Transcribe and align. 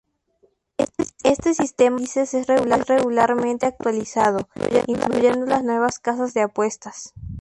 Este 1.23 1.53
sistema 1.53 1.97
de 1.97 2.01
índices 2.01 2.33
es 2.33 2.47
regularmente 2.47 3.67
actualizado, 3.67 4.49
incluyendo 4.87 5.45
las 5.45 5.63
nuevas 5.63 5.99
casas 5.99 6.33
de 6.33 6.41
apuestas. 6.41 7.13